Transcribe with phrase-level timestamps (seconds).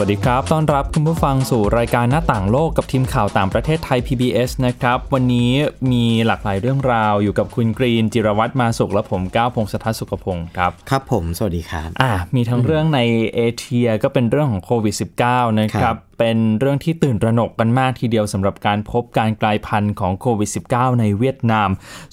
[0.00, 5.50] วัสดีครับ ต้อนรับคุณผู้ฟังสู่รายการหน้าต่างโลกกับทีมข่าวต่างประเทศไทย PBS นะครับ วันนี้
[5.92, 13.00] มีหลากหลายเรื่องราวอยู่กับคุณกรีนจิรวัตรมาสุขและผมก้าวพงศธรสุขพงศ์ครับ ครับผม สวัสดีครับ อ่ามีทั้งเรื่องใน
[13.34, 14.94] เอเชียก็เป็นเรื่องของโควิด
[15.24, 21.68] -19 นะคครัรับบเป็นเรื่องที่ตื่นตระหนกกันมากทีเดียวสำหรับการพบการกลายพันธุ์ของโควิด -19 ในเวียดนาม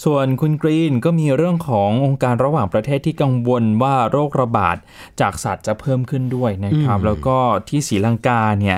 [0.06, 4.78] ส่วนคุณกรีนก็มีเรื่องขององค์การระหว่างประเทศที่กังวลว่าโรคระบาด
[5.22, 7.38] จากสัตว์จะเพิ่มขึ้นด้วยนะครับ แล้วก็
[7.70, 8.78] ที่ศรีลังกาเนี่ย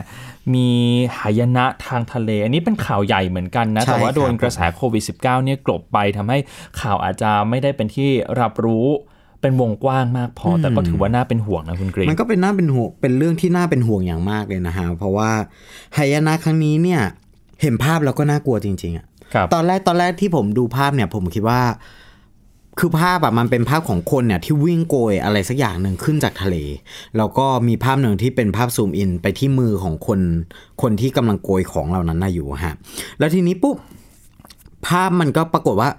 [0.53, 0.70] มี
[1.17, 6.37] หายนะทางทะเล อันนี้เป็นข่าวใหญ่เหมือนกันนะใช่แต่ว่าโดนครับกระแสโควิด -19 เนี่ยกลบไปทำให้
[6.81, 8.09] ข่าวอาจจะไม่ได้เป็นที่
[8.41, 8.87] รับรู้
[9.45, 15.29] เป็นวงกว้างมากพอ แต่ก็ถือว่าน่าเป็นห่วงนะคุณกรีนมันก็เป็นน่าเป็นห่วงเป็นเรื่องที่น่าเป็นห่วงอย่างมากเลยนะฮะเพราะว่า
[15.98, 17.02] หายนะครั้งนี้เนี่ย
[17.62, 21.62] เห็นภาพแล้วก็น่ากลัวจริงๆอะครับตอนแรกตอนแรกที่ผมดูภาพเนี่ย ผมคิดว่า
[22.79, 26.55] คือภาพอะมันเป็นภาพของคนเนี่ยที่วิ่งโกยอะไรสักอย่างหนึ่งขึ้นจากทะเล
[27.18, 30.20] แล้วก็มีภาพหนึ่งที่เป็นภาพซูมอินไปที่มือของคน
[30.82, 32.76] คนที่กำลังโกยของเหล่านั้นน่ะอยู่ฮะ
[33.20, 33.77] แล้วทีนี้ปุ๊บ
[34.87, 35.90] ภาพมันก็ปรากฏว่า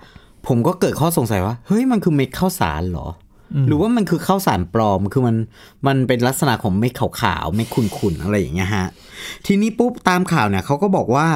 [0.46, 3.25] ผมก็เกิดข้อสงสัยว่า เฮ้ยมันคือเม็ดข้าวสารเหรออ
[3.66, 5.36] หรือว่ามันคือข้าวสารปลอมคือมัน
[5.86, 8.86] มันเป็นลักษณะของเม็ดขาวๆเม็ดขุ่นๆอะไรอย่างเงี้ยฮะ
[9.46, 11.28] ทีนี้ปุ๊บตามข่าวเนี่ยเขาก็บอกว่า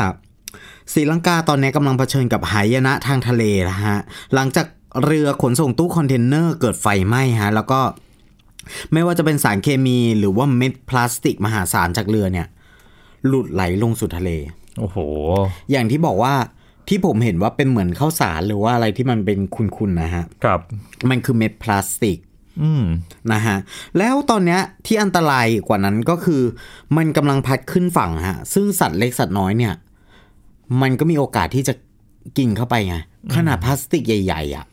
[0.92, 3.96] ศรีลังกาตอนนี้กำลังเผชิญกับหายนะทางทะเลนะฮะ
[4.34, 4.66] หลังจาก
[5.04, 7.80] เรือขนส่งตู้คอนเทนเนอร์เกิดไฟไหม้ฮะแล้วก็
[8.92, 12.46] ไม่ว่าจะเป็นสารเคมีหรือว่าเม็ดพลาสติกมหาศาลจากเรือเนี่ย
[13.26, 14.30] หลุดไหลลงสู่ทะเล
[14.78, 14.98] โอ้โห
[15.70, 16.34] อย่างที่บอกว่า
[16.90, 19.38] ที่ผมเห็นว่าเป็นเหมือนข้าวสารหรือว่าอะไรที่มันเป็น
[19.76, 20.60] คุณๆนะฮะครับ
[21.10, 22.18] มันคือเม็ดพลาสติก
[22.62, 22.84] อืม
[23.32, 23.56] นะฮะ
[23.98, 26.42] แล้วตอนเนี้ยที่อันตรายกว่านั้นก็คือ
[26.96, 29.74] มันกำลังพัดขึ้นฝั่งฮะ ซึ่งสัตว์เล็กสัตว์น้อยเนี่ย
[30.80, 31.74] มันก็มีโอกาสที่จะ
[32.38, 32.96] กินเข้าไปไง
[33.34, 34.64] ขนาดพลาสติกใหญ่ๆอะ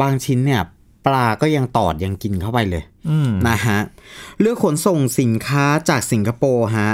[0.00, 0.62] บางชิ้นเนี่ย
[1.06, 3.78] ปลาก็ยังตอดยังกินเข้าไปเลยอืมนะฮะ
[4.38, 6.90] เรือขนส่งสินค้าจากสิงคโปร์ฮะ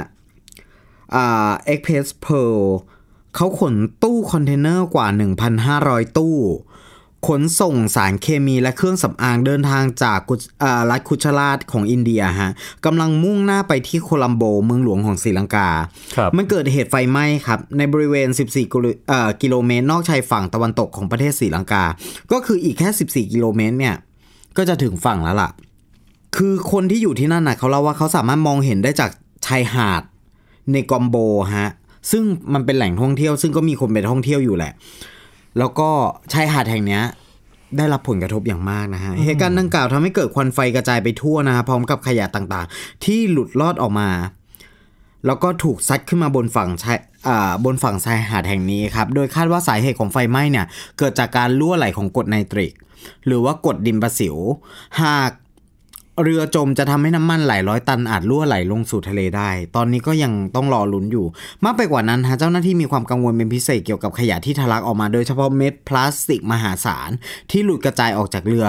[1.15, 2.61] อ่า X-Press Pearl
[3.37, 5.07] เขาขนตู้คอนเทนเนอร์กว่า
[5.63, 6.37] 1,500 ตู้
[7.27, 12.51] ขนส่งสารเคมีและเครื่องสำอางเดินทางจากกุอ่ารัฐคุชราชของอินเดียฮะ
[12.85, 15.69] กำลังมุ่งหน้าไปที่โคลัมโบเมืองหลวงของศรีลังกา
[16.17, 21.85] ครับมันเกิดเหตุไฟไหม้ครับ ในบริเวณ 14กิโลเอ่อกิโลเมตร นอกชายฝั่งตะวันตกของประเทศศรีลังกา
[22.33, 23.97] ก็คืออีกแค่ 14 กิโลเมตรเนี่ย
[24.57, 25.51] ก็จะถึงฝั่งแล้วล่ะ
[26.37, 29.11] คือคนที่อยู่ที่นั่นนะเขาเล่าว่าเขาสามารถมองเห็นได้จาก
[29.47, 30.03] ชายหาด
[30.73, 31.17] ในกอมโบ
[31.59, 31.71] ฮะ
[32.11, 32.23] ซึ่ง
[32.55, 34.73] มันเป็นแหล่งท่องเที่ยว ซึ่งก็มีคนไปท่องเที่ยวอยู่แหละ
[35.59, 35.89] แล้วก็
[36.33, 37.03] ชายหาดแห่งเนี้ย
[37.77, 44.11] ได้รับผลกระทบอย่างมากนะฮะเหตุการณ์ดังกล่าวทำให้เกิดควันไฟกระจายไปทั่วนะฮะพร้อมกับขยะต่างๆ ที่หลุดลอดออกมา
[45.27, 46.99] แล้วก็ถูกซัดขึ้นมาบนฝั่งชาย
[47.29, 50.67] อ่าบนฝั่งชายหาดแห่งนี้ครับ โดยคาดว่าสาเหตุของไฟไหม้เนี่ย
[50.99, 52.73] เกิดจากการรั่วไหลของกรดไนตริก
[53.27, 54.37] หรือว่ากรดดินประสิว
[55.03, 55.31] หาก
[56.23, 61.27] เรือจมจะทำให้น้ำมันหลายร้อยตันอาจรั่วไหลลงสู่ทะเลได้ ตอนนี้ก็ยังต้องรอลุ้นอยู่
[61.65, 67.11] มากไปกว่านั้นฮะเจ้าหน้าที่มีความกังวลเป็นพิเศษเกี่ยวกับขยะที่ทะลักออกมาโดยเฉพาะเม็ดพลาสติกมหาศาล
[67.51, 68.67] ที่หลุดกระจายออกจากเรือ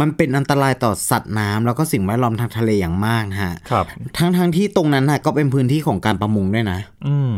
[0.00, 3.84] มันเป็นอันตรายต่อสัตว์น้ำแล้วก็สิ่งแวดล้อมทางทะเลอย่างมากนะฮะครับ
[4.18, 7.32] ทั้งทั้งที่ตรงนั้นนะก็เป็นพื้นที่ของการประมงด้วยนะ อืม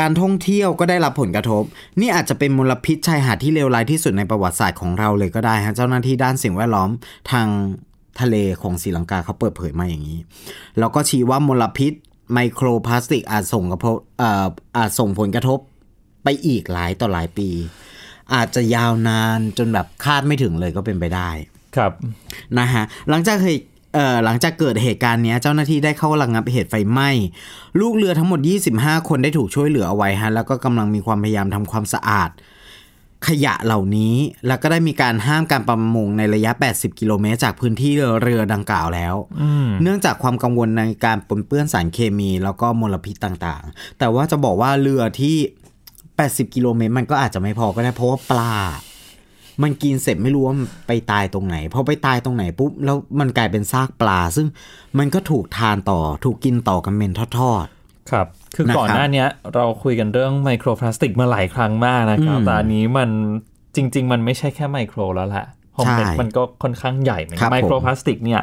[0.00, 1.62] การท่องเที่ยวก็ได้รับผลกระทบ
[2.00, 6.90] นี่อาจจะเป็นมลพิษชายหาดที่เลวร้ายที่สุดในประวัติศาสตร์ของเราเลยก็ได้ฮะเจ้าหน้าที่ด้านสิ่งแวดล้อม
[7.30, 7.48] ทาง
[8.20, 10.18] ทะเลของศรีลังกาเขาเปิดเผยมาอย่างนี้
[10.78, 11.92] แล้วก็ชี้ว่ามลพิษ
[12.32, 14.46] ไมโครพลาสติกอาจส่งกระทบเอ่อ
[14.76, 15.58] อาจส่งผลกระทบ
[16.24, 17.48] ไปอีกหลายต่อหลายปี
[18.34, 21.30] อาจจะยาวนานจนแบบคาดไม่ถึงเลยก็เป็นไปได้
[21.76, 21.92] ครับ
[22.58, 23.64] นะฮะหลังจากเหตุ
[23.94, 27.10] เอ่อหลังจากเกิดเหตุการณ์เนี้ยเจ้าหน้าที่ได้เข้าระงับเหตุไฟไหม้
[27.80, 28.40] ลูกเรือทั้งหมด
[28.74, 32.30] 25 คนได้ถูกช่วยเหลือเอาไว้ฮะแล้วก็กำลังมีความพยายามทำความสะอาด
[33.28, 34.14] ขยะเหล่านี้
[34.46, 39.14] แล้วก็ได้มีการห้ามการประมงในระยะ 80 กิโลเมตร จากพื้นที่เรือดังกล่าวแล้ว
[39.82, 45.36] เนื่องจากความกังวลในการปนเปื้อนสารเคมี แล้วก็มลพิษต่างๆ แต่ว่าจะบอกว่าเรือที่
[45.96, 48.56] 80 กิโลเมตร มันก็อาจจะไม่พอก็ได้เพราะว่าปลา
[49.62, 54.46] มันกินเสร็จไม่รู้ว่ามันไปตายตรงไหนพอไปตายตรงไหนปุ๊บแล้วมันกลายเป็นซากปลา ซึ่ง
[54.98, 57.66] มันก็ถูกทานต่อถูกกินต่อกันเป็นทอด
[58.10, 63.10] ครับ คือนะครับก่อนหน้าเนี้ยเราคุยกันเรื่องไมโครพลาสติกมาหลายครั้งมากนะครับอืมแต่อันนี้มัน
[63.76, 68.40] จริง ๆ มันไม่ใช่แค่ไมโครแล้วแหละเพราะมันใช่มันก็ค่อนข้างใหญ่เหมือนครักับนไมโครผมพลาสติกเนี่ย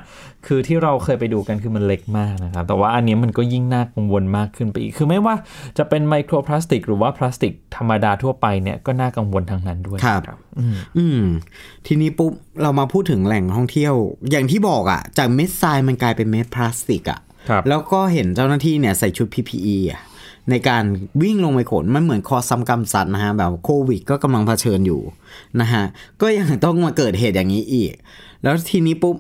[0.48, 5.36] คือที่เราเคยไปดูกันคือมันเล็กมากนะครับ แต่ว่าอันนี้มันก็ยิ่งน่ากังวลมากขึ้นไปอีก คือไม่ว่า
[5.78, 10.22] จะเป็นไมโครพลาสติก หรือว่าพลาสติกธรรมดาทั่วไปเนี่ยก็น่ากังวลทั้งนั้นด้วยครับ
[10.60, 11.22] อืมอืม
[11.88, 13.94] ทีนี้ปุ๊บเรามาพูดถึงแหล่งท่องเที่ยว
[14.32, 17.29] อย่างที่บอกอะ่ะจากเม็ดทรายมันกลายเป็นเม็ดพลาสติกอะ่ะครับ
[17.70, 20.02] แล้วก็เห็นเจ้าหน้าที่เนี่ยใส่ชุด PPE อะ
[20.50, 20.84] ในการ
[21.22, 25.02] วิ่งลงไปขนมันเหมือนคอซ้ำกำสัตว์นะฮะแบบโควิดก็กำลังเผชิญอยู่
[25.62, 25.84] นะฮะ
[26.22, 27.94] ก็ยังต้องมาเกิดเหตุอย่างนี้อีก
[28.44, 29.16] แล้วทีนี้ปุ๊บ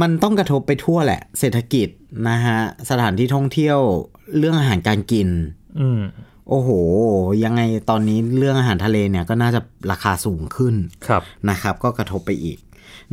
[0.00, 1.88] มันต้องกระทบไปทั่วแหละ เศรษฐกิจ
[2.28, 2.58] นะฮะ
[2.90, 3.78] สถานที่ท่องเที่ยว
[4.38, 5.28] เรื่องอาหารการกิน
[5.80, 6.00] อืม
[6.48, 6.70] โอ้โห
[7.44, 7.60] ยังไง
[7.90, 9.60] ตอนนี้เรื่องอาหารทะเลเนี่ยก็น่าจะ
[9.90, 10.74] ราคาสูงขึ้น
[11.06, 12.58] ครับนะครับ ก็กระทบไปอีก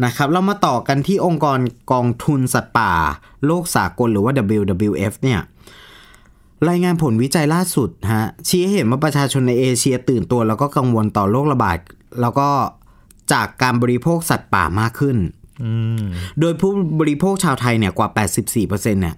[0.05, 1.59] นะครับเรามาต่อกันที่องค์กร
[1.91, 2.91] กองทุนสัตว์ป่า
[3.45, 5.39] โลกสากลหรือว่า WWF เนี่ย
[6.69, 11.77] รายงานผลวิจัยล่าสุดฮะชี้ให้เห็นว่าประชาชนในเอเชียตื่นตัว แล้วก็กังวลต่อโรคระบาด
[12.21, 12.49] แล้วก็
[13.33, 15.17] จากการบริโภคสัตว์ป่ามากขึ้น
[15.63, 15.71] อื
[16.01, 16.03] ม
[16.39, 19.15] โดยผู้บริโภคชาวไทยเนี่ยกว่า 84%เนี่ย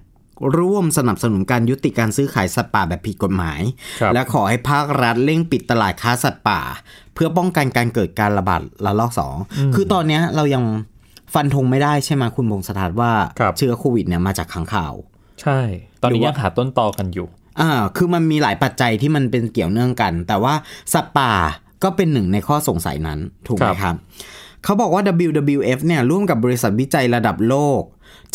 [0.56, 3.60] ร่วมสนับสนุนการยุติการซื้อขายสัตว์ป่าแบบผิดกฎหมาย
[4.00, 6.60] ครับและขอให้ภาครัฐเร่งปิดตลาดค้าสัตว์ป่า
[7.14, 9.36] เพื่อป้องกันการเกิดการระบาดระลอกสอง
[9.74, 10.64] คือตอนเนี้ยเรายัง
[11.34, 14.94] ฟันธงไม่ได้ใช่ไหมคุณบงสถานว่าครับเชื้อโควิดเนี่ยมาจากขังข่าว
[15.42, 15.58] ใช่
[16.02, 17.28] ตอนนี้หรือว่ายังหาต้นตอกันอยู่
[17.60, 20.54] อ่าคือมันมีหลายปัจจัยที่มันเป็นเกี่ยวเนื่องกัน แต่ว่า
[20.94, 21.32] สัตว์ป่า
[21.82, 23.94] ก็เป็นหนึ่งในข้อสงสัยนั้นถูกไหมครับครับ
[24.64, 27.82] เขาบอกว่า WWF เนี่ยร่วมกับบริษัทวิจัยระดับโลก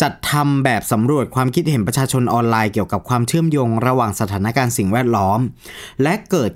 [0.02, 5.40] จัดทำแบบสำรวจความคิดเห็นประชาชนออนไลน์เกี่ยวกับความเชื่อมโยงระหว่างสถานการณ์สิ่งแวดล้อม
[6.02, 6.52] และเกิด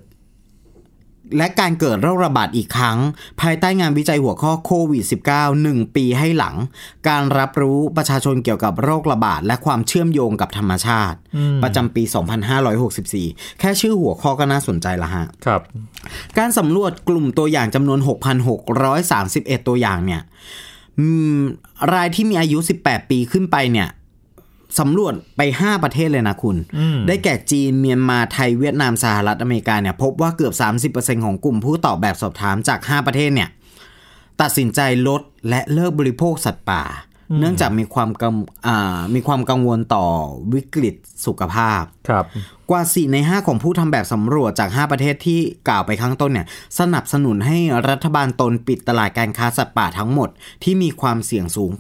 [1.36, 2.98] และการเกิดโรคระบาดอีกครั้ง
[3.40, 6.56] ภายใต้งานวิจัยหัวข้อโควิด -19 1 ปีให้หลัง
[7.08, 11.18] การรับรู้ประชาชนเกี่ยวกับโรคระบาด และความเชื่อมโยงกับธรรมชาติ
[11.62, 12.02] ประจำปี
[12.82, 15.60] 2564 แค่ชื่อหัวข้อก็น่าสนใจละฮะครับ
[16.38, 17.98] การสำรวจกลุ่มตัวอย่างจำนวน
[18.62, 20.22] 6,631 ตัวอย่างเนี่ย
[20.98, 21.38] อืม
[21.94, 23.88] รายที่มีอายุ 18 ปีขึ้นไปเนี่ย
[24.78, 26.56] สำรวจไป 5 ประเทศเลยนะคุณ
[27.06, 30.54] ได้แก่จีน เมียนมา ไทย เวียดนาม สหรัฐอเมริกาเนี่ยพบว่าเกือบ
[30.94, 33.48] 30%ของกลุ่มผู้ตอบแบบสอบถามจาก 5 ประเทศเนี่ย
[34.40, 36.84] ตัดสินใจลดและเลิกบริโภคสัตว์ป่า
[37.40, 38.34] เนื่องจากมีความกัง
[38.66, 40.04] อ่ามีความกังวลต่อ
[40.54, 40.94] วิกฤต
[41.26, 42.24] สุขภาพครับ
[42.70, 46.46] กว่า 4 ใน 5 ของผู้ทำแบบสำรวจจาก 5 ประเทศที่กล่าวไปข้างต้นเนี่ย
[46.78, 47.58] สนับสนุนให้
[47.88, 50.28] รัฐบาลตนปิดตลาดการค้าสัตว์ป่าทั้งหมด
[50.62, 51.72] ที่มีความเสี่ยงสูง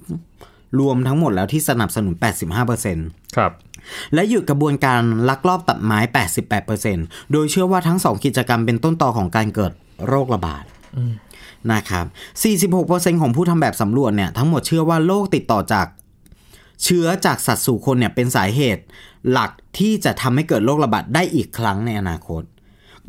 [0.78, 2.14] รวมทั้งหมดแล้วที่สนับสนุน
[2.74, 3.52] 85%ครับ
[4.14, 5.98] และหยุดกระบวนการลักลอบตัดไม้
[6.64, 9.72] 88%โดยเชื่อว่าทั้งสองกิจกรรมเป็นต้นตอของการเกิด
[10.08, 10.64] โรคระบาด
[11.72, 12.06] นะครับ
[12.62, 15.86] 46%ของผู้ทำแบบสำรวจเนี่ยทั้งหมดเชื่อว่าโรคติดต่อจาก
[16.84, 18.82] เชื้อจากสัตว์สู่คนเนี่ยเป็นสาเหตุ
[19.30, 22.42] หลักที่จะทำให้เกิดโรคระบาดได้อีกครั้งในอนาคต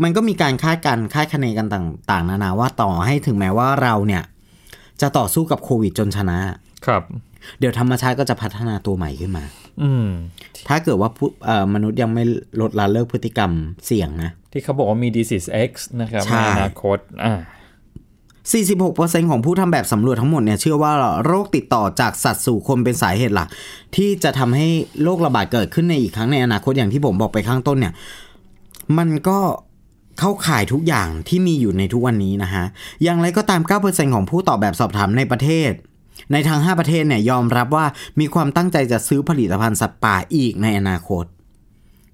[0.01, 4.23] มันก็มีการคาดการณ์คาดคะเนกันต่างๆ นานาว่าต่อให้ถึงแม้ว่าเราเนี่ย
[5.01, 6.39] จะต่อสู้กับโควิดจนชนะ
[6.85, 7.03] ครับ
[7.59, 9.43] เดี๋ยวธรรมชาติก็จะพัฒนาตัวใหม่ขึ้นมา
[9.81, 10.07] อืม
[10.67, 12.23] ถ้าเกิดว่าผู้เอ่อมนุษย์ยังไม่
[12.61, 13.51] ลดละเลิกพฤติกรรม
[13.85, 15.71] เสี่ยงนะ ที่เขาบอกว่ามี disease X
[16.01, 17.39] นะครับใช่ในอนาคตอ่า
[18.49, 20.91] 46%ของผู้ทำแบบสำรวจทั้งหมดเนี่ยเชื่อว่า
[21.25, 23.49] โรคติดต่อจากสัตว์สู่คนเป็นสาเหตุหลัก
[23.95, 24.67] ที่จะทำให้
[25.03, 27.93] โรคระบาดเกิดขึ้นในอีกครั้งในอนาคตอย่างที่ผมบอกไปข้างต้นเนี่ย
[28.97, 29.39] มันก็
[30.19, 32.65] เข้าข่ายทุกอย่างที่มีอยู่ในทุกวันนี้นะฮะ
[33.03, 35.71] อย่างไรก็ตาม 9%ของผู้ตอบแบบสอบถามในประเทศ
[36.31, 37.85] ในทาง 5 ประเทศเนี่ยยอมรับว่า
[38.19, 41.25] มีความตั้งใจจะซื้อผลิตภัณฑ์สัตว์ป่าอีกในอนาคต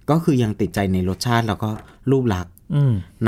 [0.09, 1.69] ก็คือยังติดใจในรสชาติแล้วก็
[2.11, 2.53] รูปลักษณ์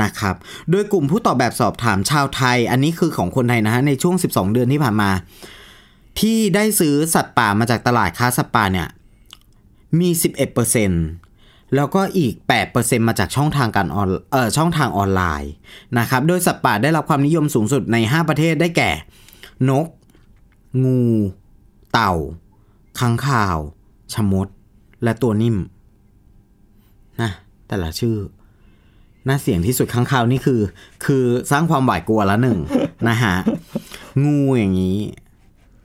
[0.02, 0.34] นะครับ
[0.70, 5.10] โดยกลุ่มผู้ตอบแบบสอบถามชาวไทย อันนี้คือของคนไทยนะฮะในช่วง 12 เดือนที่ผ่านมา
[6.20, 8.88] ที่ได้ซื้อสัตว์ป่ามาจากตลาดค้าสัตว์ป่าเนี่ย
[10.00, 10.08] มี
[10.92, 12.34] 11%แล้วก็อีก
[12.70, 15.52] 8%มาจากช่องทางการออนเอ่อช่องทางออนไลน์
[15.98, 18.90] นะครับ โดยสัตว์ป่าได้รับความนิยมสูงสุดใน 5 ประเทศได้แก่
[19.70, 19.86] นก
[20.84, 21.02] งู
[21.92, 22.12] เต่า
[22.98, 23.58] ค้างคาว
[24.12, 24.48] ชะมด
[25.04, 25.56] และตัวนิ่ม
[27.20, 27.30] นะ
[27.68, 28.16] แต่ละชื่อ
[29.28, 30.60] น่าเสี่ยงที่สุดข้างคาวนี่คือ
[31.04, 32.58] คือสร้างความหวาดกลัวละหนึ่ง
[33.08, 33.34] นะฮะ
[34.24, 34.98] งูอย่างนี้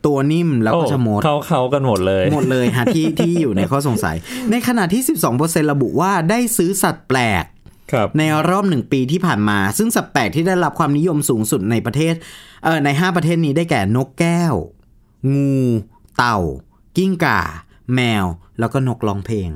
[0.05, 4.15] ตัวนิ่มแล้วก็โอ้ชะมดเขาเขากันหมดเลย หมดเลยฮะที่ที่อยู่ในข้อสงสัย
[4.51, 5.01] ในขณะที่
[5.37, 7.45] 12%ระบุว่าได้ซื้อสัตว์แปลก
[7.91, 12.13] ครับในรอบหนึ่งปีที่ผ่านมา ซึ่งสัตว์แปลกที่ได้รับความนิยมสูงสุดในประเทศ
[12.63, 14.53] เออใน 5 ประเทศนี้ได้แก่นกแก้ว
[15.33, 15.55] งู
[16.17, 16.37] เต่า
[16.97, 17.41] กิ้งก่า
[17.95, 18.25] แมว
[18.59, 19.51] แล้วก็นกร้องเพลง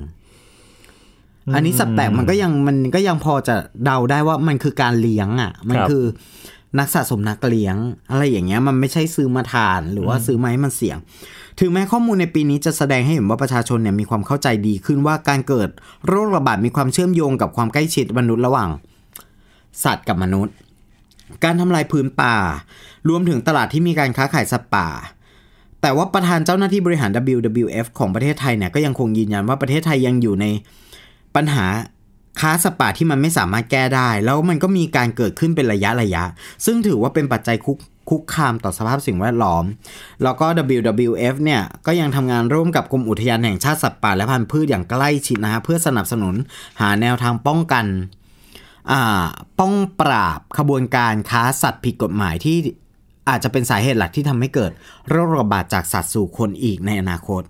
[1.56, 6.04] อันนี้สัตว์แปลกมันก็ยังมันก็ยังพอจะเดาได้ว่ามันคือการเลี้ยงอะ มันครับคือ
[6.80, 7.75] นักสะสมนักเลี้ยง
[8.10, 10.98] อะไรอย่างเงี้ยมันไม่ใช่ซื้อมาทานหรือว่าซื้อมาให้มันเสี่ยง
[11.60, 15.70] ถึงแม้ข้อมูลในปีนี้จะแสดงให้เห็นว่าประชาชนเนี่ยมีความเข้าใจดีขึ้นว่าการเกิด
[16.08, 18.70] โรคระบาดมีความเชื่อมโยงกับความใกล้ชิดมนุษย์ระหว่าง
[19.84, 20.56] สัตว์กับมนุษย์
[21.44, 22.36] การทำลายพื้นป่า
[23.10, 24.88] รวมถึงตลาดที่มีการค้าขายสัตว์ป่า
[25.81, 30.45] แต่ว่าประธานเจ้าหน้าที่บริหาร WWF ของประเทศไทยเนี่ยก็ยังคงยืนยันว่าประเทศไทยยังอยู่ใน
[31.36, 31.65] ปัญหา
[32.39, 36.24] ค้าสัตว์ป่าที่มันไม่สามารถแก้ได้ แล้วมันก็มีการเกิดขึ้นเป็นระยะระยะ
[36.65, 37.77] ซึ่งถือว่าเป็นปัจจัยคุก
[38.09, 39.63] คุกคามต่อสภาพสิ่งแวดล้อม
[40.24, 40.45] แล้วก็
[40.77, 46.36] WWF เนี่ยก็ยังทำงานร่วมกับกรมอุทยานแห่งชาติสัตว์ป่าและพันธุ์พืชอย่างใกล้ชิดนะฮะเพื่อสนับสนุน
[46.81, 47.86] หาแนวทางป้องกัน
[49.59, 52.57] ป้องปราบขบวนการค้าสัตว์ผิดกฎหมายที่
[53.29, 54.71] อาจจะเป็นสาเหตุหลักที่ทำให้เกิด
[55.09, 57.41] โรคระบาดจากสัตว์สู่คนอีกในอนาคต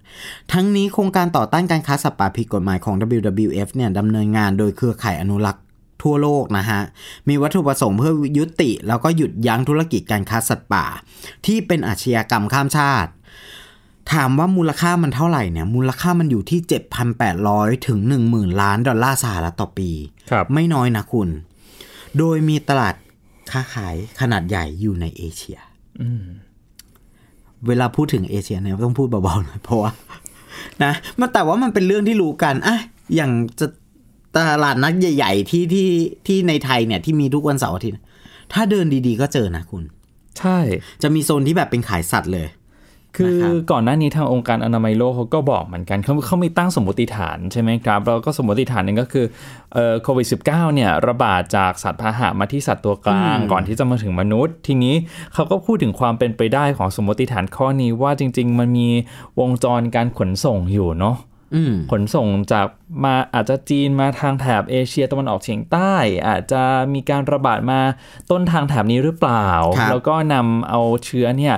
[0.52, 5.64] ทั้งนี้โครงการต่อต้านการค้าสัตว์ป่าผิดกฎหมายของ WWF เนี่ยดำเนินงานโดยเครือข่ายอนุรักษ์
[6.04, 6.82] ทั่วโลกนะฮะ
[7.30, 10.86] มีวัตถุประสงค์เพื่อยุติ แล้วก็หยุดยั้งธุรกิจการค้าสัตว์ป่า
[11.46, 13.12] ที่เป็นอาชญากรรมข้ามชาติ
[14.12, 16.60] ถามว่ามูลค่ามันเท่าไหร่เนี่ย มูลค่ามันอยู่ที่
[17.24, 18.00] 7,800 ถึง
[18.32, 19.92] 10,000 ล้านดอลลาร์สหรัฐต่อปี
[20.32, 21.30] ครับไม่น้อยนะคุณ
[22.18, 22.96] โดยมีตลาด
[23.52, 25.60] ค้าขายขนาดใหญ่อยู่ในเอเชีย
[27.68, 29.92] เวลาพูดถึงเอเชียเนี่ยต้องพูดเบาๆหน่อยเพราะว่า
[30.84, 32.78] นะมันแต่ว่ามันเป็นเรื่องที่รู้กันอะ
[33.16, 33.68] อย่างจะ
[34.36, 35.90] ตลาดนัดใหญ่ ๆ ที่ที่
[36.28, 38.00] ที่ในไทยเนี่ยที่มีทุกวันเสาร์อาทิตย์
[38.54, 39.84] ถ้าเดินดีๆ ก็เจอนะคุณ
[40.40, 40.58] ใช่
[41.02, 42.48] จะมีโซนที่แบบเป็นขายสัตว์เลย
[43.18, 49.26] คือนะครับก่อนหน้านี้ทางองค์การอนามัยโลกเขาก็บอกเหมือนกันเขาเขามีตั้งสมมติฐานใช่ไหมครับแล้วก็สมมติฐานหนึ่งก็คือ
[49.74, 54.96] เอ่อโควิด -19 เนี่ยระบาดจากสัตว์พาหะมาที่สัตว์ตัวกลาง ก่อนที่จะมาถึงมนุษย์ ทีนี้
[55.34, 58.90] เขาก็พูดถึงความเป็นไปได้ของสมมติฐานข้อนี้ว่าจริง ๆ มันมี
[59.40, 61.18] วงจรการขนส่งอยู่เนาะ
[61.56, 62.66] อืมขนส่งจาก
[63.04, 65.94] มาอาจจะจีนมาทางแถบเอเชียตะวันออกเฉียงใต้
[66.28, 66.64] อาจจะ
[66.94, 67.80] มีการระบาดมา
[68.32, 71.56] ต้นทางแถบนี้หรือเปล่าครับแล้วก็นำเอาเชื้อเนี่ย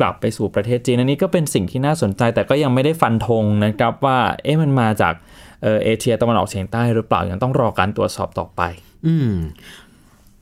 [0.00, 5.14] กลับไปสู่ประเทศจีนอันนี้ก็เป็นสิ่งที่น่าสนใจ แต่ก็ยังไม่ได้ฟันธงนะครับว่าเอ๊ะมันมาจาก
[5.62, 8.62] เอ่อเอเชียตะวันออกเฉียงใต้หรือเปล่ายังต้องรอการตรวจสอบต่อไป
[9.06, 9.32] อืม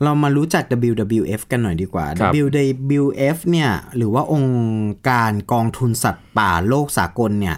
[0.03, 4.57] เรามารู้จัก WWF กันหน่อยดีกว่าครับ WWF เนี่ยหรือว่าองค์
[5.09, 7.57] การกองทุนสัตว์ป่าโลกสากลเนี่ย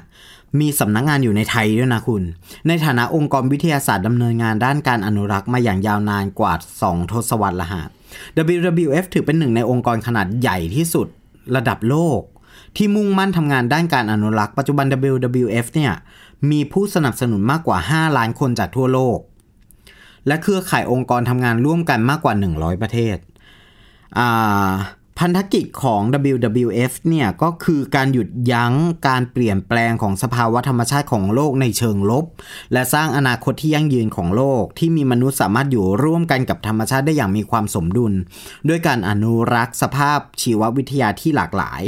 [0.61, 2.23] มีสำนักงานอยู่ในไทยด้วยนะคุณ
[2.69, 6.53] ในฐานะองค์กรวิทยาศาสตร์ดำเนินงานด้านการอนุรักษ์มาอย่างยาวนานกว่า
[6.83, 7.85] 2 ทศวรรษละฮะ
[8.57, 11.09] WWF ถือเป็นหนึ่งในองค์กรขนาดใหญ่ที่สุด
[11.57, 12.21] ระดับโลก
[12.77, 15.93] ที่มุ่งมั่นทำงานด้านการอนุรักษ์ปัจจุบัน WWF เนี่ย
[16.51, 19.19] มีผู้สนับสนุนมากกว่า 5 ล้านคนจากทั่วโลก
[20.27, 23.17] และเครือข่ายองค์กรทำงานร่วมกันมากกว่า 100 ประเทศ
[24.19, 24.71] อ่า
[25.23, 26.01] พันธกิจของ
[26.33, 28.75] WWF เนี่ยก็คือการหยุดยั้ง
[29.09, 32.25] การเปลี่ยนแปลงของสภาวะธรรมชาติของโลกในเชิงลบ
[32.73, 38.13] และสร้างอนาคตที่ยั่งยืนของโลก ที่มีมนุษย์สามารถอยู่ร่วมกันกับธรรมชาติได้อย่างมีความสมดุล
[38.69, 41.83] ด้วยการอนุรักษ์สภาพชีววิทยาที่หลากหลาย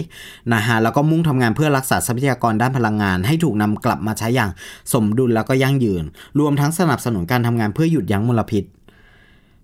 [0.55, 4.51] นะฮะแล้วก็มุ่งทำงานเพื่อรักษาทรัพยากรด้านพลังงาน ให้ถูกนำกลับมาใช้อย่าง
[4.93, 6.05] สมดุลแล้วก็ยั่งยืน
[6.39, 8.65] รวมทั้งสนับสนุนการทำงานเพื่อหยุดยั้งมลพิษ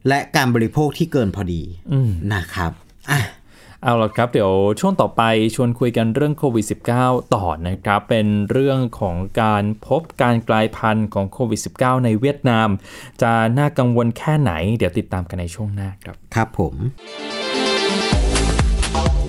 [0.08, 1.62] และการบริโภคที่เกินพอดี
[2.34, 2.72] นะครับ
[3.12, 3.20] อะ
[3.84, 5.22] เอาละครับ เดี๋ยวช่วงต่อไป
[5.54, 6.66] ชวนคุยกันเรื่องโควิด
[6.98, 12.68] -19 ต่อนะครับ เป็นเรื่องของการพบการกลายพันธุ์ของโควิด -19 ในเวียดนาม
[13.22, 16.74] จะน่ากังวลแค่ไหน เดี๋ยวติดตามกันในช่วงหน้าครับ ครับผม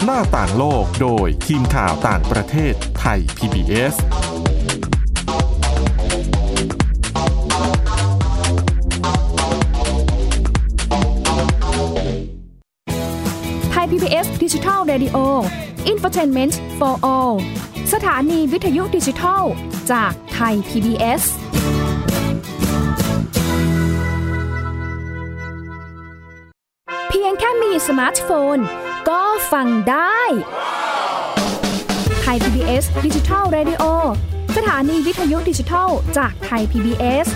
[0.06, 3.96] หน้าต่างโลกโดยทีมข่าวต่างประเทศไทย PBS
[13.98, 15.18] PBS ดิจิทัล Radio
[15.92, 17.36] Infotainment for All
[17.94, 19.44] สถานีวิทยุดิจิทัล
[19.92, 21.22] จากไทย PBS
[27.10, 28.58] เพียงแค่มีสมาร์ทโฟน
[29.10, 30.22] ก็ฟังได้
[32.22, 33.84] Thai PBS Digital Radio
[34.58, 37.28] สถานีวิทยุดิจิทัล จาก Thai PBS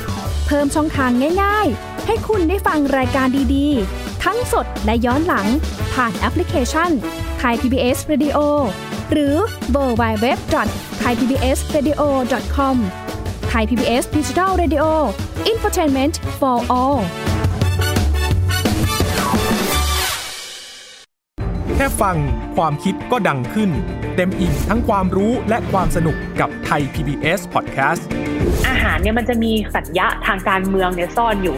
[0.47, 1.11] เพิ่มช่องทาง
[1.43, 5.47] ง่าย ๆ ให้คุณได้ฟังรายการดีๆ ทั้งสดและย้อนหลัง
[5.93, 6.91] ผ่านแอปพลิเคชัน
[7.39, 8.37] ไทย PBS Radio
[9.11, 9.35] หรือ
[9.71, 10.37] World Wide Web
[10.99, 12.77] Thai PBS Radio com
[13.49, 14.83] Thai PBS Digital Radio
[15.47, 16.99] อินฟอร์ทนเมนต์ for all
[21.75, 22.15] แค่ฟัง
[22.55, 23.69] ความคิดก็ดังขึ้น
[24.15, 28.01] เต็มอิ่งทั้งความรู้และความสนุกกับไทย PBS Podcast
[28.67, 31.57] อาหารเนี่ยมันจะมีสัญญะทางการเมืองเนี่ยซ่อนอยู่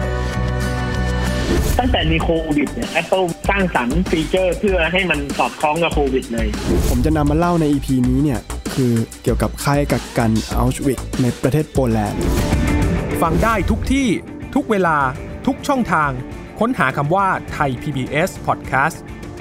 [1.83, 6.47] ตั้งแต่มีโควิดเนี่ย Apple สร้างสรรค์ฟีเจอร์เพื่อให้มันสอดคล้องกับโควิดเลย
[6.89, 8.39] ผมจะนำมาเล่าใน EP นี้เนี่ย
[8.73, 12.21] คือเกี่ยวกับค่ายกักกันอัลชวิกในประเทศโปแลนด์
[13.21, 14.07] ฟังได้ทุกที่
[14.55, 14.97] ทุกเวลา
[15.47, 16.09] ทุกช่องทาง
[16.59, 18.97] ค้นหาคำว่าไทย PBS Podcast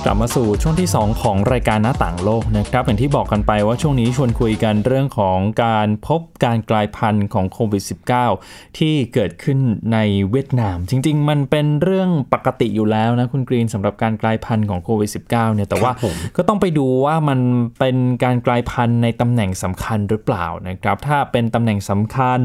[0.04, 7.82] กลับมาสู่ช่วงที่ 2 ของรายการหน้าต่างโลกนะครับอย่างที่บอกกันไปว่าช่วงนี้ชวนคุยกันเรื่องของการพบการกลายพันธุ์ของโควิด
[8.28, 9.58] -19 ที่เกิดขึ้น
[9.92, 9.98] ใน
[10.30, 15.92] เวียดนาม จริง ๆ มันเป็นเรื่องปกติอยู่แล้วนะคุณกรีนสำหรับการกลายพันธุ์ของโควิด -19 เนี่ยแต่ว่า
[16.36, 17.40] ก็ต้องไปดูว่ามัน
[17.78, 22.40] เป็นการกลายพันธุ์ในตำแหน่งสำคัญหรือเปล่านะครับถ้าเป็นตำแหน่งสำคัญ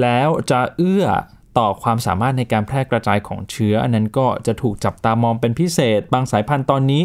[0.00, 1.06] แล้วจะเอื้อ
[1.58, 7.02] ต่อความสามารถในการแพร่กระจายของเชื้อ อันนั้นก็จะถูกจับตามองเป็นพิเศษ บางสายพันธุ์ตอนนี้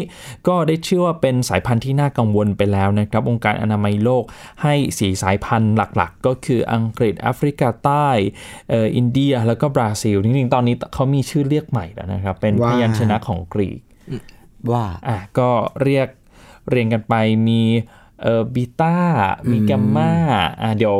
[0.48, 4.24] ก็ได้ชื่อว่าเป็นสายพันธุ์ที่น่ากังวลไปแล้วนะครับองค์การอนามัยโลก
[4.62, 8.08] ให้สีสายพันธุ์หลักๆ ก็คืออังกฤษแอฟริกาใต้
[8.70, 13.80] เอ่ออินเดียแล้วก็บราซิลจริงๆตอนนี้เขามีชื่อเรียกใหม่แล้วนะครับ เป็นพว่ายัญชนะของกรีก
[14.72, 15.50] ว่าอะก็
[15.82, 16.08] เรียก
[16.68, 17.14] เรียงกันไป
[17.48, 17.62] มี
[18.22, 18.96] เอ่อบีตา
[19.50, 20.12] มีแกมมา
[20.62, 20.98] อะเดี๋ยว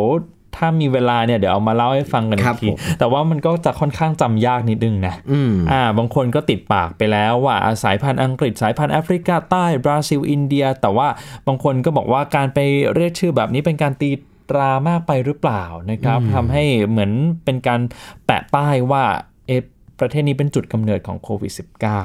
[0.60, 11.08] ถ้ามีเวลาเนี่ยเดี๋ยวเอามาเล่าให้ฟังกันอีครักบทีผมแต่ว่ามันก็จะค่อนข้างจำยากนิดนึงนะอืมอ่า บางคนก็ติดปากไปแล้วว่าอะสายพันธุ์อังกฤษสายพันธุ์แอฟริกาใต้บราซิลอินเดีย แต่ว่า
[11.46, 12.58] บางคนก็บอกว่าการไป
[12.94, 14.10] เรียกชื่อแบบนี้เป็นการตี
[14.50, 17.12] ตรามากไปหรือเปล่านะครับทำให้เหมือน
[17.44, 17.80] เป็นการ
[18.26, 19.04] แปะป้ายว่า
[19.46, 19.62] เอะ
[20.00, 21.52] ประเทศนี้เป็นจุดกำเนิดของโควิด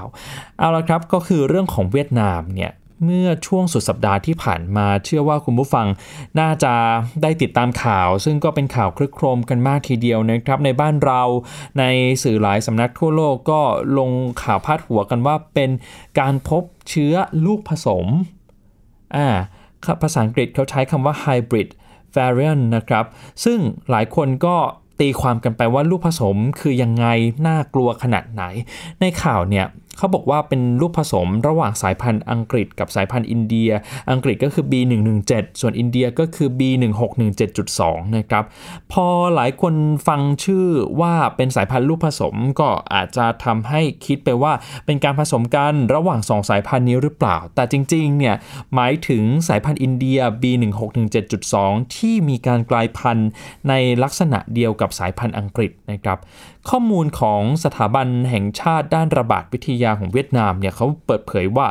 [0.03, 2.71] -19 เอาละครับก็คือเรื่องของเวียดนามเนี่ย
[3.03, 5.87] เมื่อช่วงสุดสัปดาห์ที่ผ่านมา เชื่อว่าคุณผู้ฟัง
[6.39, 6.73] น่าจะ
[7.21, 11.21] ได้ติดตามข่าว ซึ่งก็เป็นข่าวคลึกโครมกันมากทีเดียวนะครับ ในบ้านเรา
[11.79, 11.83] ใน
[12.23, 13.61] สื่อหลายสำนักทั่วโลกก็
[13.97, 14.11] ลง
[14.43, 15.69] ข่าวพาดหัวกันว่าเป็น
[16.19, 17.13] การพบเชื้อ
[17.45, 18.05] ลูกผสม
[19.15, 19.27] อ่า
[20.01, 21.67] ภาษาอังกฤษเขาใช้คำว่า hybrid
[22.15, 23.05] variant นะครับ
[23.43, 24.57] ซึ่งหลายคนก็
[25.01, 27.05] ตีความกันไปว่าลูกผสมคือยังไง
[27.47, 28.43] น่ากลัวขนาดไหน
[29.01, 29.65] ในข่าวเนี่ย
[29.97, 33.69] เขาบอกว่าเป็นลูกผสมระหว่างสายพันธุ์อังกฤษกับสายพันธุ์อินเดีย
[34.11, 37.81] อังกฤษก็คือ B117 ส่วนอินเดียก็คือ B1617.2
[38.17, 38.43] นะครับ
[38.91, 39.73] พอหลายคน
[40.07, 40.65] ฟังชื่อ
[41.01, 44.53] ว่าเป็นสายพันธุ์ลูกผสมก็อาจจะทำให้คิดไปว่า
[44.85, 48.35] เป็นการผสมกันระหว่างสองสายพันธุ์นี้หรือเปล่า แต่จริงๆ เนี่ย
[48.75, 53.29] หมายถึงสายพันธุ์อินเดีย B1617.2 ที่มีการกลายพันธุ์
[53.69, 56.19] ในลักษณะเดียวกับสายพันธุ์อังกฤษนะครับ
[56.69, 61.67] ข้อมูลของสถาบันแห่งชาติด้านระบาดวิทยาของเวียดนามเนี่ยเขาเปิดเผยว่า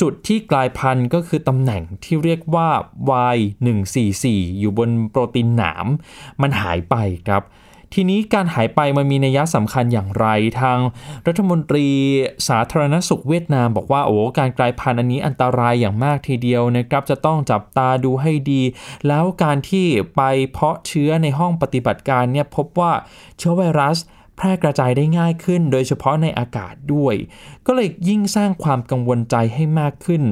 [0.00, 2.68] จุดที่กลายพันธุ์ก็คือตำแหน่งที่เรียกว่า
[3.36, 4.24] Y144
[4.58, 5.86] อยู่บนโปรตีนหนาม
[6.42, 6.94] มันหายไป
[7.28, 7.44] ครับ
[7.94, 10.26] ทีนี้การหายไปมันมีนัยสำคัญอย่างไร
[10.60, 10.78] ทาง
[11.26, 11.88] รัฐมนตรี
[12.48, 18.62] สาธารณสุขเวียดนามบอกว่าโอ้การกลายพันธุ์อันนี้อันตรายอย่างมากทีเดียวนะครับ จะต้องจับตาดูให้ดี
[19.08, 22.92] แล้วการที่ไปเพาะเชื้อในห้องปฏิบัติการเนี่ยพบว่า
[23.38, 23.98] เชื้อไวรัส
[24.36, 27.14] แพร่กระจายได้ง่ายขึ้น โดยเฉพาะในอากาศด้วย
[27.66, 30.22] ก็เลยยิ่งสร้างความกังวลใจให้มากขึ้น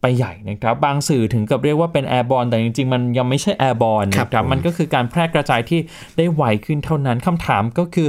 [0.00, 5.80] ไปใหญ่นะครับบางสื่อถึงกับเรียกว่าเป็นแอร์บอลแต่จริงๆ มันยังไม่ใช่แอร์บอลนะครับมันก็คือการแพร่กระจายที่
[6.16, 8.08] ได้ไวขึ้นเท่านั้นคำถามก็คือ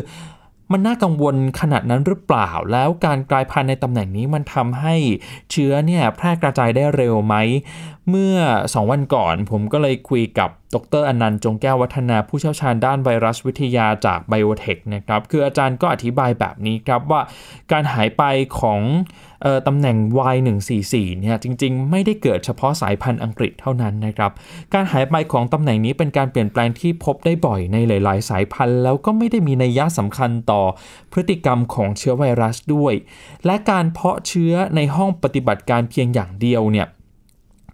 [0.72, 4.96] มันน่ากังวลขนาดนั้นหรือเปล่า แล้วการกลายพันธุ์ในตำแหน่งนี้มันทำให้
[5.52, 7.36] เชื้อเนี่ยแพร่กระจายได้เร็วไหม
[8.10, 17.22] เมื่อ 2 วันก่อน ผมก็เลยคุยกับดรอนันต์จงแก้ววัฒนาผู้เชี่ยวชาญด้านไวรัสวิทยาจากไบโอเทคนะครับ คืออาจารย์ก็อธิบายแบบนี้ครับว่า
[17.72, 18.24] การหายไป
[18.60, 18.82] ของ
[19.68, 19.98] ตำแหน่ง
[20.36, 24.32] Y144 เนี่ยจริงๆ ไม่ได้เกิดเฉพาะสายพันธุ์อังกฤษเท่านั้นนะครับ
[24.74, 30.62] การหายไปของตำแหน่งนี้เป็นการเปลี่ยนแปลงที่พบได้บ่อยในหลาย ๆ สายพันธุ์ แล้วก็ไม่ได้มีนัยยะสำคัญต่อ
[31.12, 32.94] พฤติกรรมของเชื้อไวรัสด้วย
[33.46, 36.88] และการเพาะเชื้อในห้องปฏิบัติการเพียงอย่างเดียวเนี่ย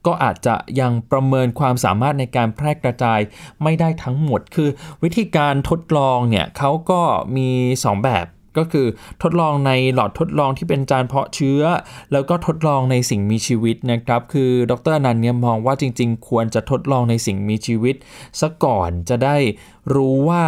[0.08, 3.20] ก็อาจจะยังประเมินความสามารถในการแพร่กระจาย
[3.64, 4.70] ไม่ได้ทั้งหมด คือ
[5.04, 7.02] วิธีการทดลองเนี่ยเขาก็
[7.36, 7.50] มี
[7.84, 8.26] 2 แบบ
[8.60, 8.88] ก็คือ
[9.24, 11.62] ทดลองในหลอดทดลองที่เป็นจานเพาะเชื้อ
[12.12, 17.96] แล้วก็ทดลองในสิ่งมีชีวิตนะครับ คือดรอนันต์เนี่ยมองว่าจริง ๆ ควรจะทดลองในสิ่งมีชีวิต
[18.40, 19.38] ซะก่อนจะได้
[19.94, 20.44] รู้ว่า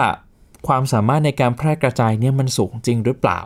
[0.67, 3.39] ความสามารถในการแพร่กระจายเนี่ยมันสูงจริงหรือเปล่า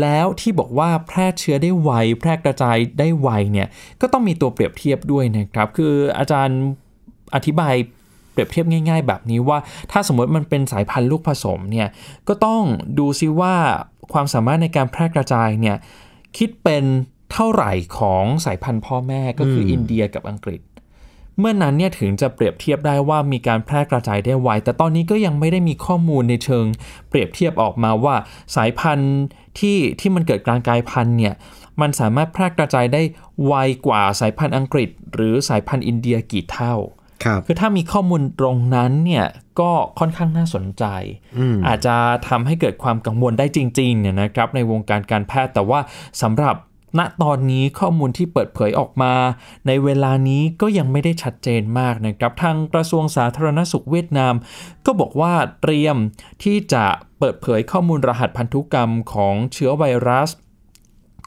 [0.00, 3.68] แล้วที่บอกว่าแพร่เชื้อได้ไว แพร่กระจายได้ไวเนี่ย
[4.00, 6.60] ก็ต้องมีตัวเปรียบเทียบด้วยนะครับ คืออาจารย์
[7.34, 7.74] อธิบาย
[8.32, 9.58] เปรียบเทียบง่าย ๆ แบบนี้ว่า
[9.92, 11.88] ถ้าสมมติมันเป็นสายพันธุ์ลูกผสมเนี่ย
[12.28, 12.62] ก็ต้อง
[12.98, 13.54] ดูซิว่า
[14.12, 15.76] ความสามารถในการแพร่กระจายเนี่ย
[16.36, 16.84] คิดเป็น
[17.32, 20.60] เท่าไหร่ของสายพันธุ์พ่อแม่ก็คืออินเดียกับอังกฤษ
[21.38, 26.66] เมื่อนนั้นเนี่ยถึงจะเปรียบเทียบได้ว่ามีการแพร่กระจายได้ไว แต่ตอนนี้ก็ยังไม่ได้มีข้อมูลในเชิง
[27.08, 28.16] เปรียบเทียบออกมาว่า
[28.56, 29.14] สายพันธุ์
[29.58, 31.34] ที่ที่มันเกิดการกลายพันธุ์เนี่ย
[31.80, 33.02] มันสามารถแพร่กระจายได้
[33.44, 33.54] ไว
[33.86, 36.74] กว่าสายพันธุ์อังกฤษ หรือสายพันธุ์อินเดียกี่เท่า
[37.24, 39.26] ครับคือถ้ามีข้อมูลตรงนั้นเนี่ย
[39.60, 40.84] ก็ค่อนข้างน่าสนใจ
[41.38, 41.96] อืมอาจจะ
[42.28, 45.80] ทำให้เกิดความกังวลได้จริงๆเนี่ยนะครับในวงการการแพทย์แต่ว่า
[46.22, 46.56] สำหรับ
[46.98, 49.12] ณตอนนี้ข้อมูลที่เปิดเผยออกมา
[49.66, 54.34] ในเวลานี้ก็ยังไม่ได้ชัดเจนมากนะครับ ทางกระทรวงสาธารณสุขเวียดนาม
[54.86, 55.96] ก็บอกว่าเตรียม
[56.42, 56.84] ที่จะ
[57.18, 60.30] เปิดเผยข้อมูลรหัสพันธุกรรมของเชื้อไวรัส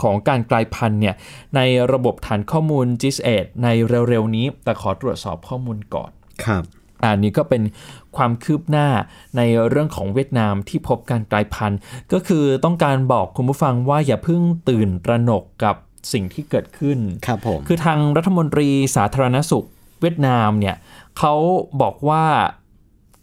[0.04, 1.16] ของการกลายพันธุ์เนี่ย
[1.56, 3.18] ในระบบฐานข้อมูล g i s
[3.64, 3.68] ใน
[4.10, 6.12] เร็วๆนี้ แต่ขอตรวจสอบข้อมูลก่อน
[6.46, 6.64] ครับ
[7.04, 7.64] อันนี้ก็เป็น
[8.18, 8.88] ความคืบหน้า
[9.38, 11.80] ในเรื่องของเวียดนามที่พบการกลายพันธุ์
[12.14, 15.76] ก็คือต้องการบอกคุณผู้ฟังว่าอย่าเพิ่งตื่นตระหนกกับ
[16.14, 19.66] สิ่งที่เกิดขึ้นครับผมคือทางรัฐมนตรีสาธารณสุข
[20.02, 20.76] เวียดนามเนี่ย
[21.18, 21.34] เขา
[21.82, 22.26] บอกว่า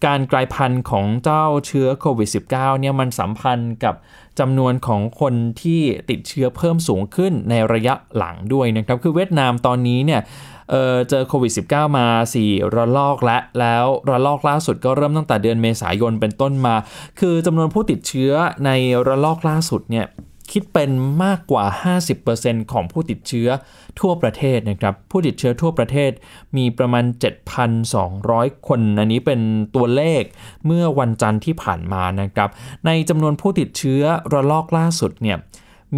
[0.07, 3.95] การกลายพันธุ์ของเจ้าเชื้อโควิด -19 เนี่ยมันสัมพันธ์กับ
[4.41, 10.21] จำนวนของคนที่ติดเชื้อเพิ่มสูงขึ้นในระยะหลังด้วยนะครับ คือเวียดนามตอนนี้เนี่ย
[10.71, 12.07] เเจอโควิด -19 มา
[12.41, 16.75] 4 ระลอกและ แล้วระลอกล่าสุดก็เริ่มตั้งแต่เดือนเมษายนเป็นต้นมา
[17.21, 18.33] คือจำนวนผู้ติดเชื้อ
[18.65, 18.71] ใน
[19.09, 20.07] ระลอกล่าสุดเนี่ย
[20.53, 20.91] คิดเป็น
[21.25, 21.65] มากกว่า
[22.19, 23.49] 50%ของผู้ติดเชื้อ
[24.01, 26.11] ทั่วประเทศนะครับ ผู้ติดเชื้อทั่วประเทศ
[26.57, 27.05] มีประมาณ
[27.87, 29.41] 7,200 คน อันนี้เป็น
[29.75, 30.23] ตัวเลข
[30.67, 32.51] เมื่อวันจันทร์ที่ผ่านมานะครับ
[32.87, 35.39] ในจำนวนผู้ติดเชื้อระลอกล่าสุดเนี่ย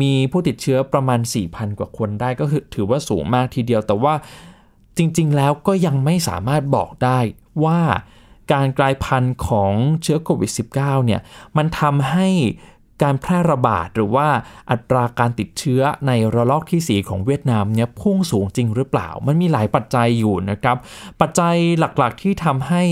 [0.00, 4.14] มีผู้ติดเชื้อประมาณ 4,000 กว่าคนได้ก็คือถือว่าสูงมากทีเดียว แต่ว่า
[4.96, 7.18] จริง ๆ แล้วก็ยังไม่สามารถบอกได้
[7.64, 7.80] ว่า
[8.52, 11.20] การกลายพันธุ์ของเชื้อโควิด -19 เนี่ย
[11.56, 12.28] มันทำให้
[13.02, 14.28] การแพร่ระบาดหรือว่า
[14.70, 20.76] อัตราการติดเชื้อในระลอกที่ 4 ของเวียดนามเนี่ยพุ่งสูงจริงหรือเปล่า มันมีหลายปัจจัยอยู่นะครับ
[21.20, 22.82] ปัจจัยหลักๆที่ทำให้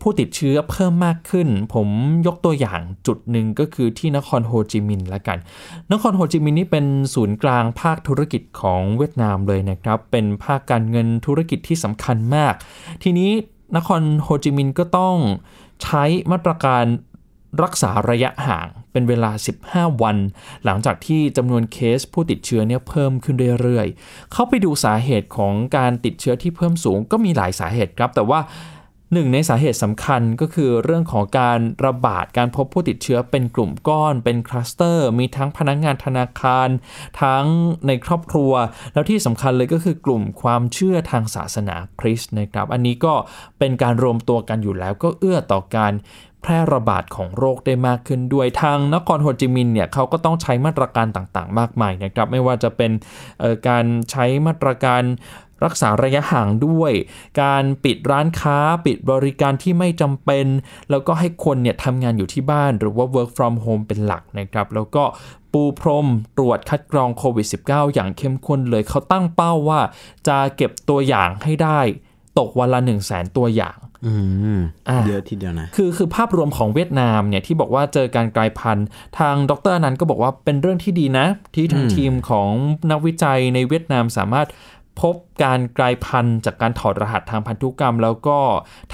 [0.00, 1.88] ผู้ติดเชื้อเพิ่มมากขึ้น ผม
[2.26, 5.38] ยกตัวอย่างจุดหนึ่งก็คือที่นครโฮจิมินห์ละกัน
[5.92, 12.54] นครโฮจิมินห์นี่เป็นศูนย์กลางภาคธุรกิจของเวียดนามเลยนะครับ เป็นภาคการเงินธุรกิจที่สำคัญมาก
[13.02, 13.30] ทีนี้
[13.76, 15.16] นครโฮจิมินห์ก็ต้อง
[15.82, 16.84] ใช้มาตรการ
[17.62, 19.32] รักษาระยะห่าง เป็นเวลา
[19.66, 20.16] 15 วัน
[20.64, 28.40] หลังจากที่จำนวนเคสผู้ติดเชื้อเนี่ยเพิ่มขึ้นเรื่อยๆ เข้าไปดูสาเหตุของการติดเชื้อที่เพิ่มสูงก็มีหลายสาเหตุครับ แต่ว่า
[29.12, 36.68] หนึ่งในสาเหตุสำคัญก็คือเรื่องของการระบาดการพบผู้ติดเชื้อเป็นกลุ่มก้อน เป็นคลัสเตอร์ มีทั้งพนักงานธนาคาร
[37.22, 37.44] ทั้ง
[37.86, 38.52] ในครอบครัว
[38.92, 43.14] แล้วที่สำคัญเลยก็คือกลุ่มความเชื่อทางศาสนาคริสต์นะครับ อันนี้ก็
[43.58, 45.92] เป็นการรวมตัวกันอยู่แล้วก็เอื้อต่อการ
[46.42, 52.92] แพร่ระบาดของโรคได้มากขึ้นด้วยทางนครโฮจิมินห์เนี่ยเขาก็ต้องใช้มาตรการต่างๆ มากมายนะครับ ไม่ว่าจะเป็น
[53.68, 55.02] การใช้มาตรการ
[55.64, 56.92] รักษาระยะห่างด้วย
[57.42, 60.46] การปิดร้านค้าปิดบริการที่ไม่จำเป็น
[60.90, 65.04] แล้วก็ให้คนเนี่ยทำงานอยู่ที่บ้านหรือว่า work from home เป็นหลักนะครับ แล้วก็
[65.52, 69.80] ปูพรมตรวจคัดกรองโควิด -19 อย่างเข้มข้นเลยเขาตั้งเป้าว่า
[70.28, 71.80] จะเก็บตัวอย่างให้ได้
[72.38, 73.76] ตกวันละ 1 0 0 0 0แสนตัวอย่าง
[75.06, 78.86] เยอะทีเดียวนะ คือคือภาพรวมของเวียดนามเนี่ยที่บอกว่าเจอการกลายพันธุ์
[79.18, 82.50] ทางดรอนันต์ก็บอกว่าเป็นเรื่องที่ดีนะ ที่ทางอืมทีมของ
[82.90, 84.48] นักวิจัยในเวียดนามสามารถ
[85.00, 88.38] พบ การกลายพันธุ์จากการถอดรหัสทางพันธุกรรม แล้วก็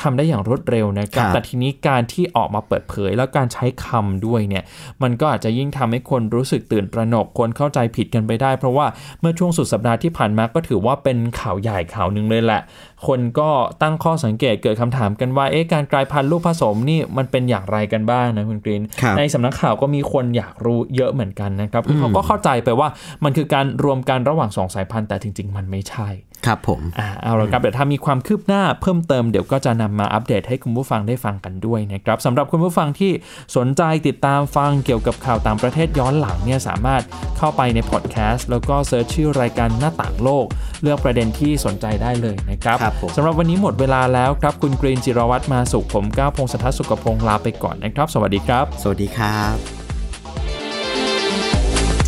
[0.01, 4.65] ทำได้อย่างรวดเร็วนะครับครับแต่ทีนี้การที่ออกมาเปิดเผยแล้วการใช้คำด้วยเนี่ย
[5.03, 8.87] มันก็อาจจะยิ่งทำให้คนรู้สึกตื่นตระหนกคนเข้าใจผิดกันไปได้ เพราะว่า
[9.21, 12.61] เมื่อช่วงสุดสัปดาห์ที่ผ่านมาก็ถือว่าเป็นข่าวใหญ่ข่าวหนึ่งเลยแหละ
[13.07, 13.51] คนก็
[13.83, 22.89] ตั้งข้อสังเกตเกิดคำถามกันว่าเอ๊ะการกลายพันธุ์ลูกผสมนี่มันเป็นอย่างไรกันบ้างนะคุณกรีนครับในสำนักข่าวก็มีคนอยากรู้เยอะเหมือนกันนะครับคือเขาก็เข้าใจไปว่า
[23.25, 26.11] มันคือการรวมกันระหว่างสองสายพันธุ์แต่จริง ๆ มันไม่ใช่ใช่
[26.47, 33.13] ครับผมอ่าเอาละครับเดี๋ยวถ้ามีความคืบหน้าเพิ่มเติมเดี๋ยวก็จะนำมาอัปเดตให้คุณผู้ฟังได้ฟังกันด้วยนะครับสำหรับคุณผู้ฟังที่
[33.57, 37.03] สนใจติดตามฟังเกี่ยวกับข่าวต่างประเทศย้อนหลังเนี่ยสามารถ
[37.39, 40.47] เข้าไปในพอดแคสต์แล้วก็ search ชื่อรายการหน้าต่างโลก
[40.83, 49.55] เลือกประเด็นที่สนใจได้เลยนะครับครับผมสำหรับวันนี้หมดเวลาแล้วครับคุณกรีนจิรวัตรมาสุขผมก้าวพงศธรสุขพงศ์ลาไปก่อนนะครับ สวัสดีครับ สวัสดีครับ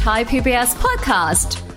[0.06, 1.65] Thai PBS podcast.